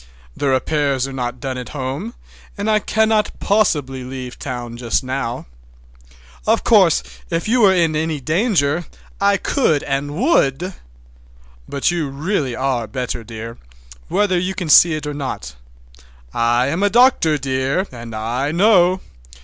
[0.35, 2.15] "The repairs are not done at home,
[2.57, 5.45] and I cannot possibly leave town just now.
[6.47, 8.87] Of course if you were in any danger
[9.21, 10.73] I could and would,
[11.69, 13.59] but you really are better, dear,
[14.07, 15.53] whether you can see it or not.
[16.33, 19.01] I am a doctor, dear, and I know.